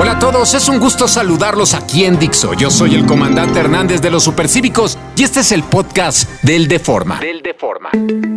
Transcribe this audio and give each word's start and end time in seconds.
Hola 0.00 0.12
a 0.12 0.18
todos, 0.18 0.54
es 0.54 0.66
un 0.70 0.78
gusto 0.78 1.06
saludarlos 1.06 1.74
aquí 1.74 2.06
en 2.06 2.18
Dixo. 2.18 2.54
Yo 2.54 2.70
soy 2.70 2.94
el 2.94 3.04
comandante 3.04 3.60
Hernández 3.60 4.00
de 4.00 4.10
los 4.10 4.24
Supercívicos 4.24 4.96
y 5.14 5.24
este 5.24 5.40
es 5.40 5.52
el 5.52 5.62
podcast 5.62 6.26
del 6.42 6.68
Deforma. 6.68 7.20
Del 7.20 7.42
Deforma. 7.42 7.90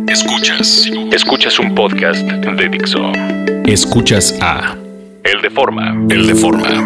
Escuchas, 0.06 0.90
escuchas 1.10 1.58
un 1.58 1.74
podcast 1.74 2.20
de 2.20 2.68
Dixo. 2.68 3.00
Escuchas 3.64 4.34
a 4.42 4.76
El 5.22 5.40
Deforma. 5.40 5.96
El 6.10 6.26
Deforma 6.26 6.84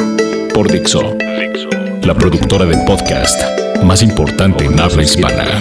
por 0.55 0.71
Dixo, 0.71 1.17
Dixo. 1.41 1.71
la 2.03 2.15
productora 2.15 2.65
de 2.65 2.77
podcast 2.87 3.43
más 3.83 4.01
importante 4.01 4.65
en 4.65 4.79
habla 4.79 5.03
hispana. 5.03 5.61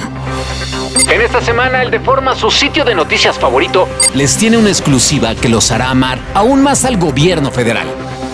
En 1.12 1.22
esta 1.22 1.42
semana, 1.42 1.82
el 1.82 1.90
Deforma, 1.90 2.36
su 2.36 2.52
sitio 2.52 2.86
de 2.86 2.94
noticias 2.94 3.40
favorito, 3.40 3.88
les 4.14 4.38
tiene 4.38 4.58
una 4.58 4.70
exclusiva 4.70 5.34
que 5.34 5.50
los 5.50 5.72
hará 5.72 5.90
amar 5.90 6.20
aún 6.36 6.62
más 6.62 6.86
al 6.86 6.98
gobierno 6.98 7.50
federal. 7.50 7.88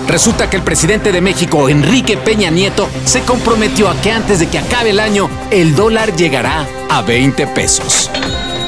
Resulta 0.07 0.49
que 0.49 0.57
el 0.57 0.63
presidente 0.63 1.11
de 1.11 1.21
México, 1.21 1.69
Enrique 1.69 2.17
Peña 2.17 2.49
Nieto, 2.49 2.89
se 3.05 3.21
comprometió 3.21 3.89
a 3.89 3.95
que 4.01 4.11
antes 4.11 4.39
de 4.39 4.47
que 4.47 4.59
acabe 4.59 4.91
el 4.91 4.99
año, 4.99 5.29
el 5.51 5.75
dólar 5.75 6.15
llegará 6.15 6.67
a 6.89 7.01
20 7.01 7.47
pesos. 7.47 8.09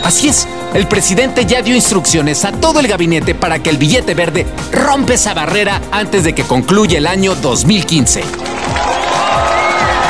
Así 0.04 0.30
es, 0.30 0.48
el 0.74 0.88
presidente 0.88 1.46
ya 1.46 1.62
dio 1.62 1.76
instrucciones 1.76 2.46
a 2.46 2.52
todo 2.52 2.80
el 2.80 2.88
gabinete 2.88 3.36
para 3.36 3.60
que 3.60 3.70
el 3.70 3.78
billete 3.78 4.14
verde 4.14 4.46
rompa 4.72 5.14
esa 5.14 5.34
barrera 5.34 5.82
antes 5.92 6.24
de 6.24 6.34
que 6.34 6.44
concluya 6.44 6.98
el 6.98 7.08
año 7.08 7.36
2015. 7.36 8.24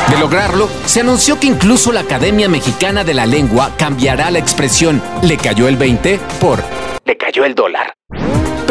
De 0.09 0.17
lograrlo, 0.19 0.69
se 0.85 1.01
anunció 1.01 1.39
que 1.39 1.47
incluso 1.47 1.91
la 1.91 2.01
Academia 2.01 2.47
Mexicana 2.47 3.03
de 3.03 3.15
la 3.15 3.25
Lengua 3.25 3.71
cambiará 3.77 4.29
la 4.29 4.39
expresión 4.39 5.01
le 5.23 5.37
cayó 5.37 5.67
el 5.67 5.77
20 5.77 6.19
por 6.39 6.63
le 7.05 7.17
cayó 7.17 7.45
el 7.45 7.53
dólar. 7.53 7.93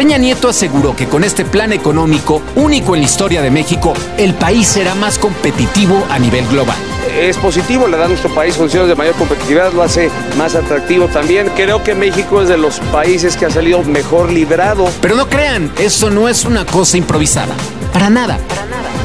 Peña 0.04 0.18
Nieto 0.18 0.50
aseguró 0.50 0.94
que 0.94 1.08
con 1.08 1.24
este 1.24 1.46
plan 1.46 1.72
económico, 1.72 2.42
único 2.56 2.94
en 2.94 3.00
la 3.00 3.06
historia 3.06 3.40
de 3.40 3.50
México, 3.50 3.94
el 4.18 4.34
país 4.34 4.66
será 4.66 4.94
más 4.94 5.18
competitivo 5.18 6.04
a 6.10 6.18
nivel 6.18 6.46
global. 6.48 6.76
es 7.18 7.38
positivo, 7.38 7.88
le 7.88 7.96
da 7.96 8.04
a 8.04 8.08
nuestro 8.08 8.28
país 8.34 8.54
condiciones 8.54 8.90
de 8.90 8.96
mayor 8.96 9.14
competitividad, 9.14 9.72
lo 9.72 9.82
hace 9.82 10.10
más 10.36 10.54
atractivo 10.56 11.08
también. 11.08 11.50
Creo 11.56 11.82
que 11.82 11.94
México 11.94 12.42
es 12.42 12.50
de 12.50 12.58
los 12.58 12.80
países 12.92 13.34
que 13.34 13.46
ha 13.46 13.50
salido 13.50 13.82
mejor 13.82 14.30
librado. 14.30 14.86
Pero 15.00 15.16
no 15.16 15.26
crean, 15.30 15.72
eso 15.78 16.10
no 16.10 16.28
es 16.28 16.44
una 16.44 16.66
cosa 16.66 16.98
improvisada. 16.98 17.54
Para 17.90 18.10
nada. 18.10 18.38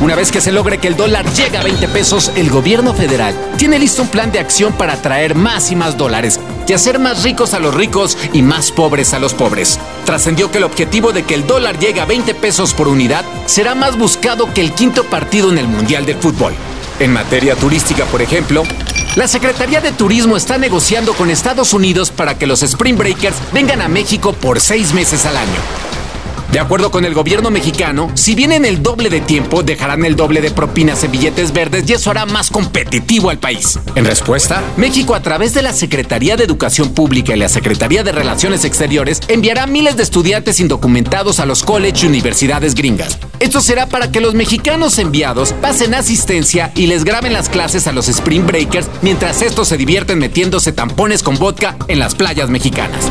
Una 0.02 0.16
vez 0.16 0.32
que 0.32 0.40
se 0.40 0.54
logre 0.54 0.78
que 0.78 0.88
el 0.88 0.96
dólar 0.96 1.26
llegue 1.34 1.58
a 1.58 1.64
20 1.64 1.88
pesos, 1.90 2.32
el 2.36 2.50
gobierno 2.50 2.94
federal 2.94 3.34
tiene 3.58 3.78
listo 3.80 4.02
un 4.02 4.08
plan 4.08 4.32
de 4.32 4.40
acción 4.40 4.72
para 4.74 4.94
atraer 4.94 5.36
más 5.36 5.72
y 5.72 5.76
más 5.76 5.98
dólares 5.98 6.39
y 6.70 6.74
hacer 6.74 7.00
más 7.00 7.24
ricos 7.24 7.54
a 7.54 7.60
los 7.60 7.74
ricos 7.74 8.18
y 8.32 8.44
más 8.44 8.72
pobres 8.72 9.14
a 9.14 9.20
los 9.20 9.34
pobres. 9.34 9.80
Trascendió 10.06 10.52
que 10.52 10.60
el 10.60 10.64
objetivo 10.64 11.12
de 11.12 11.24
que 11.24 11.34
el 11.34 11.48
dólar 11.48 11.80
llegue 11.80 12.00
a 12.00 12.06
20 12.06 12.36
pesos 12.36 12.74
por 12.74 12.88
unidad 12.88 13.26
será 13.48 13.74
más 13.74 13.98
buscado 13.98 14.54
que 14.54 14.62
el 14.62 14.74
quinto 14.74 15.04
partido 15.06 15.50
en 15.50 15.58
el 15.58 15.68
Mundial 15.68 16.06
de 16.06 16.16
Fútbol. 16.16 16.54
En 17.00 17.12
materia 17.12 17.56
turística, 17.56 18.06
por 18.06 18.22
ejemplo, 18.22 18.64
la 19.16 19.28
Secretaría 19.28 19.82
de 19.82 19.92
Turismo 19.92 20.38
está 20.38 20.58
negociando 20.58 21.14
con 21.14 21.32
Estados 21.32 21.74
Unidos 21.74 22.12
para 22.12 22.38
que 22.38 22.46
los 22.46 22.62
Spring 22.62 22.98
Breakers 22.98 23.38
vengan 23.52 23.82
a 23.82 23.88
México 23.88 24.34
por 24.34 24.60
seis 24.60 24.94
meses 24.94 25.26
al 25.26 25.38
año. 25.38 25.89
De 26.52 26.60
acuerdo 26.60 26.90
con 26.90 27.06
el 27.06 27.14
gobierno 27.14 27.52
mexicano, 27.52 28.10
si 28.16 28.34
vienen 28.34 28.66
el 28.66 28.82
doble 28.82 29.12
de 29.12 29.22
tiempo, 29.22 29.62
dejarán 29.62 30.04
el 30.04 30.16
doble 30.16 30.42
de 30.42 30.50
propinas 30.50 31.04
en 31.04 31.12
billetes 31.12 31.54
verdes 31.54 31.88
y 31.88 31.94
eso 31.94 32.10
hará 32.10 32.26
más 32.26 32.50
competitivo 32.50 33.30
al 33.30 33.38
país. 33.38 33.78
En 33.94 34.04
respuesta, 34.04 34.64
México 34.76 35.14
a 35.14 35.22
través 35.22 35.54
de 35.54 35.62
la 35.62 35.74
Secretaría 35.74 36.38
de 36.38 36.46
Educación 36.46 36.96
Pública 36.96 37.36
y 37.36 37.40
la 37.40 37.50
Secretaría 37.50 38.04
de 38.04 38.12
Relaciones 38.12 38.66
Exteriores 38.66 39.22
enviará 39.28 39.68
miles 39.68 39.96
de 39.96 40.02
estudiantes 40.02 40.60
indocumentados 40.60 41.40
a 41.40 41.46
los 41.46 41.62
college 41.62 42.06
y 42.06 42.10
universidades 42.10 42.74
gringas. 42.74 43.20
Esto 43.40 43.62
será 43.62 43.86
para 43.86 44.12
que 44.12 44.20
los 44.20 44.34
mexicanos 44.34 44.98
enviados 44.98 45.54
pasen 45.62 45.94
asistencia 45.94 46.72
y 46.74 46.88
les 46.88 47.04
graben 47.04 47.32
las 47.32 47.48
clases 47.48 47.86
a 47.86 47.92
los 47.92 48.08
Spring 48.08 48.48
Breakers 48.48 48.88
mientras 49.04 49.44
estos 49.44 49.68
se 49.68 49.78
divierten 49.78 50.18
metiéndose 50.18 50.72
tampones 50.72 51.22
con 51.22 51.38
vodka 51.38 51.78
en 51.88 52.00
las 52.00 52.16
playas 52.16 52.50
mexicanas. 52.50 53.06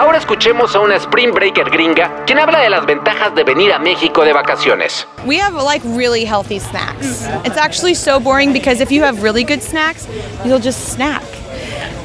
Ahora 0.00 0.16
escuchemos 0.16 0.74
a 0.74 0.80
una 0.80 0.96
Spring 0.96 1.30
Breaker 1.30 1.68
gringa 1.68 2.24
quien 2.24 2.38
habla 2.38 2.60
de 2.60 2.70
las 2.70 2.86
ventajas 2.86 3.34
de 3.34 3.44
venir 3.44 3.70
a 3.70 3.78
México 3.78 4.24
de 4.24 4.32
vacaciones. 4.32 5.06
We 5.26 5.38
have 5.38 5.62
like 5.62 5.82
really 5.84 6.24
healthy 6.24 6.58
snacks. 6.58 7.26
It's 7.44 7.58
actually 7.58 7.92
so 7.92 8.18
boring 8.18 8.54
because 8.54 8.80
if 8.80 8.90
you 8.90 9.02
have 9.02 9.22
really 9.22 9.44
good 9.44 9.62
snacks, 9.62 10.08
you'll 10.42 10.58
just 10.58 10.88
snack. 10.88 11.22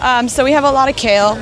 Um, 0.02 0.28
so 0.28 0.44
we 0.44 0.52
have 0.52 0.66
a 0.66 0.72
lot 0.72 0.90
of 0.90 0.98
kale 0.98 1.38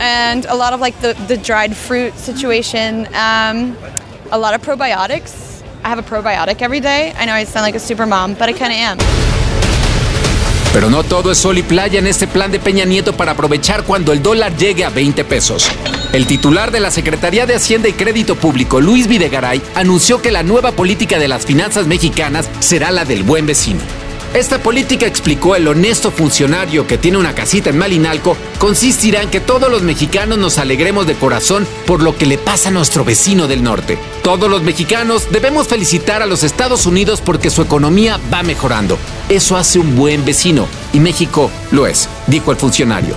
and 0.00 0.44
a 0.46 0.56
lot 0.56 0.72
of 0.72 0.80
like 0.80 1.00
the, 1.00 1.12
the 1.28 1.36
dried 1.36 1.76
fruit 1.76 2.14
situation, 2.14 3.06
um, 3.14 3.78
a 4.32 4.38
lot 4.40 4.54
of 4.54 4.62
probiotics. 4.62 5.62
I 5.84 5.88
have 5.88 6.00
a 6.00 6.02
probiotic 6.02 6.62
every 6.62 6.80
day. 6.80 7.12
I 7.16 7.26
know 7.26 7.32
I 7.32 7.44
sound 7.44 7.62
like 7.62 7.76
a 7.76 7.78
super 7.78 8.06
mom, 8.06 8.34
but 8.34 8.48
I 8.48 8.54
kind 8.54 8.72
of 8.72 8.78
am. 8.80 9.25
Pero 10.76 10.90
no 10.90 11.04
todo 11.04 11.32
es 11.32 11.38
sol 11.38 11.56
y 11.56 11.62
playa 11.62 11.98
en 11.98 12.06
este 12.06 12.26
plan 12.26 12.52
de 12.52 12.58
Peña 12.58 12.84
Nieto 12.84 13.16
para 13.16 13.32
aprovechar 13.32 13.84
cuando 13.84 14.12
el 14.12 14.22
dólar 14.22 14.54
llegue 14.58 14.84
a 14.84 14.90
20 14.90 15.24
pesos. 15.24 15.70
El 16.12 16.26
titular 16.26 16.70
de 16.70 16.80
la 16.80 16.90
Secretaría 16.90 17.46
de 17.46 17.54
Hacienda 17.54 17.88
y 17.88 17.94
Crédito 17.94 18.36
Público, 18.36 18.78
Luis 18.78 19.06
Videgaray, 19.06 19.62
anunció 19.74 20.20
que 20.20 20.30
la 20.30 20.42
nueva 20.42 20.72
política 20.72 21.18
de 21.18 21.28
las 21.28 21.46
finanzas 21.46 21.86
mexicanas 21.86 22.50
será 22.60 22.90
la 22.90 23.06
del 23.06 23.22
buen 23.22 23.46
vecino. 23.46 23.80
Esta 24.34 24.58
política, 24.58 25.06
explicó 25.06 25.56
el 25.56 25.66
honesto 25.66 26.10
funcionario 26.10 26.86
que 26.86 26.98
tiene 26.98 27.18
una 27.18 27.34
casita 27.34 27.70
en 27.70 27.78
Malinalco, 27.78 28.36
consistirá 28.58 29.22
en 29.22 29.30
que 29.30 29.40
todos 29.40 29.70
los 29.70 29.82
mexicanos 29.82 30.38
nos 30.38 30.58
alegremos 30.58 31.06
de 31.06 31.14
corazón 31.14 31.66
por 31.86 32.02
lo 32.02 32.16
que 32.16 32.26
le 32.26 32.36
pasa 32.36 32.68
a 32.68 32.72
nuestro 32.72 33.04
vecino 33.04 33.48
del 33.48 33.62
norte. 33.62 33.98
Todos 34.22 34.50
los 34.50 34.62
mexicanos 34.62 35.28
debemos 35.30 35.68
felicitar 35.68 36.22
a 36.22 36.26
los 36.26 36.42
Estados 36.42 36.86
Unidos 36.86 37.22
porque 37.24 37.50
su 37.50 37.62
economía 37.62 38.20
va 38.32 38.42
mejorando. 38.42 38.98
Eso 39.28 39.56
hace 39.56 39.78
un 39.78 39.96
buen 39.96 40.24
vecino 40.24 40.66
y 40.92 41.00
México 41.00 41.50
lo 41.70 41.86
es, 41.86 42.08
dijo 42.26 42.50
el 42.50 42.58
funcionario. 42.58 43.16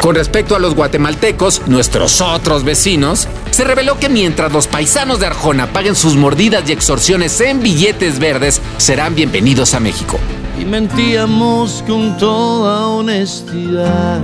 Con 0.00 0.14
respecto 0.14 0.54
a 0.54 0.58
los 0.58 0.74
guatemaltecos, 0.74 1.62
nuestros 1.66 2.20
otros 2.20 2.62
vecinos, 2.62 3.28
se 3.56 3.64
reveló 3.64 3.98
que 3.98 4.10
mientras 4.10 4.52
los 4.52 4.66
paisanos 4.66 5.18
de 5.18 5.24
Arjona 5.24 5.72
paguen 5.72 5.96
sus 5.96 6.14
mordidas 6.14 6.68
y 6.68 6.72
extorsiones 6.72 7.40
en 7.40 7.60
billetes 7.60 8.18
verdes, 8.18 8.60
serán 8.76 9.14
bienvenidos 9.14 9.72
a 9.72 9.80
México. 9.80 10.20
y 10.60 10.64
mentíamos 10.66 11.82
con 11.86 12.18
toda 12.18 12.86
honestidad. 12.86 14.20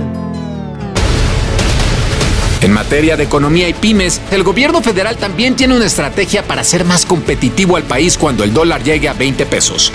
En 2.61 2.71
materia 2.71 3.17
de 3.17 3.23
economía 3.23 3.67
y 3.67 3.73
pymes, 3.73 4.21
el 4.29 4.43
gobierno 4.43 4.83
federal 4.83 5.17
también 5.17 5.55
tiene 5.55 5.75
una 5.75 5.87
estrategia 5.87 6.43
para 6.43 6.61
hacer 6.61 6.85
más 6.85 7.03
competitivo 7.03 7.75
al 7.75 7.83
país 7.83 8.19
cuando 8.19 8.43
el 8.43 8.53
dólar 8.53 8.83
llegue 8.83 9.09
a 9.09 9.13
20 9.13 9.47
pesos. 9.47 9.91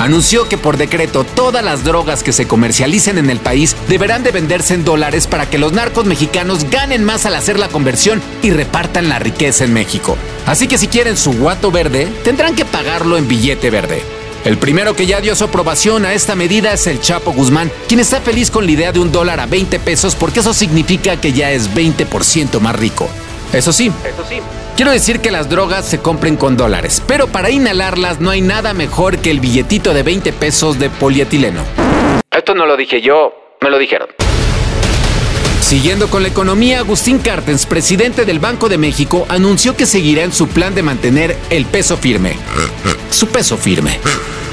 Anunció 0.00 0.48
que 0.48 0.56
por 0.56 0.78
decreto 0.78 1.24
todas 1.24 1.62
las 1.62 1.84
drogas 1.84 2.22
que 2.22 2.32
se 2.32 2.48
comercialicen 2.48 3.18
en 3.18 3.28
el 3.28 3.38
país 3.38 3.76
deberán 3.86 4.22
de 4.22 4.32
venderse 4.32 4.72
en 4.72 4.82
dólares 4.82 5.26
para 5.26 5.50
que 5.50 5.58
los 5.58 5.74
narcos 5.74 6.06
mexicanos 6.06 6.64
ganen 6.70 7.04
más 7.04 7.26
al 7.26 7.34
hacer 7.34 7.58
la 7.58 7.68
conversión 7.68 8.22
y 8.40 8.50
repartan 8.50 9.10
la 9.10 9.18
riqueza 9.18 9.64
en 9.64 9.74
México. 9.74 10.16
Así 10.46 10.68
que 10.68 10.78
si 10.78 10.88
quieren 10.88 11.18
su 11.18 11.34
guato 11.34 11.70
verde, 11.70 12.08
tendrán 12.24 12.54
que 12.54 12.64
pagarlo 12.64 13.18
en 13.18 13.28
billete 13.28 13.68
verde. 13.68 14.02
El 14.46 14.56
primero 14.56 14.96
que 14.96 15.04
ya 15.04 15.20
dio 15.20 15.36
su 15.36 15.44
aprobación 15.44 16.06
a 16.06 16.14
esta 16.14 16.34
medida 16.34 16.72
es 16.72 16.86
el 16.86 17.02
Chapo 17.02 17.32
Guzmán, 17.32 17.70
quien 17.86 18.00
está 18.00 18.22
feliz 18.22 18.50
con 18.50 18.64
la 18.64 18.72
idea 18.72 18.92
de 18.92 19.00
un 19.00 19.12
dólar 19.12 19.38
a 19.38 19.44
20 19.44 19.80
pesos 19.80 20.14
porque 20.16 20.40
eso 20.40 20.54
significa 20.54 21.20
que 21.20 21.34
ya 21.34 21.50
es 21.50 21.70
20% 21.74 22.58
más 22.58 22.74
rico. 22.74 23.06
Eso 23.52 23.70
sí, 23.70 23.92
Eso 24.02 24.24
sí. 24.26 24.40
Quiero 24.80 24.92
decir 24.92 25.20
que 25.20 25.30
las 25.30 25.50
drogas 25.50 25.86
se 25.86 25.98
compren 25.98 26.38
con 26.38 26.56
dólares, 26.56 27.02
pero 27.06 27.26
para 27.26 27.50
inhalarlas 27.50 28.18
no 28.18 28.30
hay 28.30 28.40
nada 28.40 28.72
mejor 28.72 29.18
que 29.18 29.30
el 29.30 29.38
billetito 29.38 29.92
de 29.92 30.02
20 30.02 30.32
pesos 30.32 30.78
de 30.78 30.88
polietileno. 30.88 31.62
Esto 32.30 32.54
no 32.54 32.64
lo 32.64 32.78
dije 32.78 33.02
yo, 33.02 33.34
me 33.60 33.68
lo 33.68 33.76
dijeron. 33.76 34.08
Siguiendo 35.60 36.08
con 36.08 36.22
la 36.22 36.30
economía, 36.30 36.78
Agustín 36.78 37.18
Cartens, 37.18 37.66
presidente 37.66 38.24
del 38.24 38.38
Banco 38.38 38.70
de 38.70 38.78
México, 38.78 39.26
anunció 39.28 39.76
que 39.76 39.84
seguirá 39.84 40.22
en 40.22 40.32
su 40.32 40.48
plan 40.48 40.74
de 40.74 40.82
mantener 40.82 41.36
el 41.50 41.66
peso 41.66 41.98
firme. 41.98 42.36
Su 43.10 43.26
peso 43.26 43.58
firme. 43.58 44.00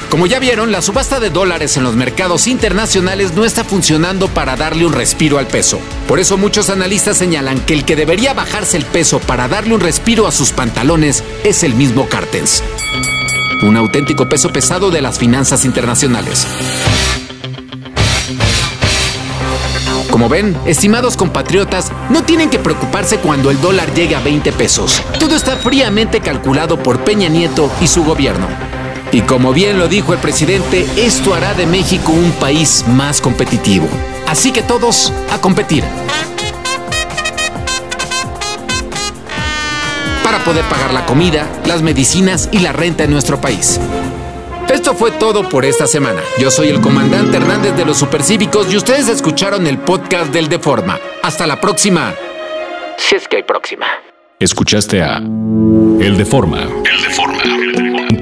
Como 0.09 0.25
ya 0.25 0.39
vieron, 0.39 0.71
la 0.71 0.81
subasta 0.81 1.19
de 1.19 1.29
dólares 1.29 1.75
en 1.75 1.83
los 1.83 1.95
mercados 1.95 2.47
internacionales 2.47 3.33
no 3.33 3.43
está 3.43 3.65
funcionando 3.65 4.29
para 4.29 4.55
darle 4.55 4.85
un 4.85 4.93
respiro 4.93 5.37
al 5.37 5.47
peso. 5.47 5.79
Por 6.07 6.19
eso 6.19 6.37
muchos 6.37 6.69
analistas 6.69 7.17
señalan 7.17 7.59
que 7.59 7.73
el 7.73 7.83
que 7.83 7.97
debería 7.97 8.33
bajarse 8.33 8.77
el 8.77 8.85
peso 8.85 9.19
para 9.19 9.49
darle 9.49 9.75
un 9.75 9.81
respiro 9.81 10.25
a 10.25 10.31
sus 10.31 10.51
pantalones 10.51 11.25
es 11.43 11.63
el 11.63 11.73
mismo 11.73 12.07
Cartens. 12.07 12.63
Un 13.63 13.75
auténtico 13.75 14.29
peso 14.29 14.49
pesado 14.53 14.91
de 14.91 15.01
las 15.01 15.19
finanzas 15.19 15.65
internacionales. 15.65 16.47
Como 20.09 20.29
ven, 20.29 20.57
estimados 20.65 21.17
compatriotas, 21.17 21.91
no 22.09 22.23
tienen 22.23 22.49
que 22.49 22.59
preocuparse 22.59 23.17
cuando 23.17 23.51
el 23.51 23.59
dólar 23.59 23.93
llegue 23.93 24.15
a 24.15 24.21
20 24.21 24.53
pesos. 24.53 25.01
Todo 25.19 25.35
está 25.35 25.57
fríamente 25.57 26.21
calculado 26.21 26.81
por 26.81 27.03
Peña 27.03 27.27
Nieto 27.27 27.69
y 27.81 27.87
su 27.87 28.05
gobierno. 28.05 28.47
Y 29.11 29.21
como 29.21 29.53
bien 29.53 29.79
lo 29.79 29.87
dijo 29.87 30.13
el 30.13 30.19
presidente, 30.19 30.85
esto 30.97 31.33
hará 31.33 31.53
de 31.53 31.65
México 31.65 32.11
un 32.11 32.31
país 32.33 32.85
más 32.87 33.21
competitivo. 33.21 33.87
Así 34.27 34.51
que 34.51 34.61
todos 34.61 35.13
a 35.31 35.39
competir. 35.39 35.83
para 40.27 40.43
poder 40.43 40.65
pagar 40.65 40.93
la 40.93 41.05
comida, 41.05 41.47
las 41.65 41.81
medicinas 41.81 42.49
y 42.51 42.59
la 42.59 42.73
renta 42.73 43.05
en 43.05 43.11
nuestro 43.11 43.39
país. 43.39 43.79
Esto 44.67 44.93
fue 44.93 45.11
todo 45.11 45.47
por 45.47 45.63
esta 45.63 45.87
semana. 45.87 46.19
Yo 46.37 46.51
soy 46.51 46.67
el 46.67 46.81
comandante 46.81 47.37
Hernández 47.37 47.77
de 47.77 47.85
los 47.85 47.97
Supercívicos 47.97 48.69
y 48.69 48.75
ustedes 48.75 49.07
escucharon 49.07 49.65
el 49.67 49.77
podcast 49.77 50.33
del 50.33 50.49
Deforma. 50.49 50.99
Hasta 51.23 51.47
la 51.47 51.61
próxima. 51.61 52.13
Si 52.97 53.15
es 53.15 53.25
que 53.25 53.37
hay 53.37 53.43
próxima. 53.43 53.85
Escuchaste 54.37 55.01
a 55.01 55.19
El 55.19 56.17
Deforma. 56.17 56.63
El 56.63 57.01
Deforma. 57.01 57.16